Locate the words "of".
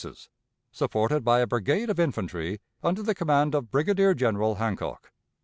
1.87-1.99, 3.53-3.69